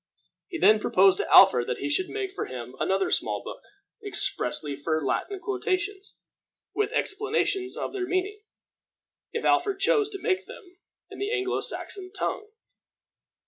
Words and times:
He 0.47 0.57
then 0.57 0.79
proposed 0.79 1.19
to 1.19 1.31
Alfred 1.31 1.67
that 1.67 1.77
he 1.77 1.87
should 1.87 2.09
make 2.09 2.31
for 2.31 2.47
him 2.47 2.73
another 2.79 3.11
small 3.11 3.43
book, 3.43 3.61
expressly 4.03 4.75
for 4.75 5.05
Latin 5.05 5.39
quotations, 5.39 6.17
with 6.73 6.91
explanations 6.91 7.77
of 7.77 7.93
their 7.93 8.07
meaning, 8.07 8.41
if 9.31 9.45
Alfred 9.45 9.79
chose 9.79 10.09
to 10.09 10.19
make 10.19 10.47
them, 10.47 10.79
in 11.11 11.19
the 11.19 11.31
Anglo 11.31 11.59
Saxon 11.61 12.11
tongue. 12.17 12.47